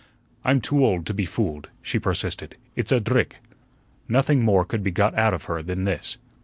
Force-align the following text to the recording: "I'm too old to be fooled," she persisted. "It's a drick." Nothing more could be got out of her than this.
"I'm 0.43 0.61
too 0.61 0.83
old 0.83 1.05
to 1.05 1.13
be 1.13 1.27
fooled," 1.27 1.69
she 1.79 1.99
persisted. 1.99 2.57
"It's 2.75 2.91
a 2.91 2.99
drick." 2.99 3.35
Nothing 4.09 4.43
more 4.43 4.65
could 4.65 4.81
be 4.81 4.89
got 4.89 5.13
out 5.13 5.35
of 5.35 5.43
her 5.43 5.61
than 5.61 5.83
this. 5.83 6.17